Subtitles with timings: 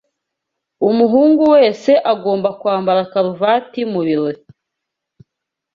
[0.89, 4.41] Umuhungu wese agomba kwambara karuvati mubirori.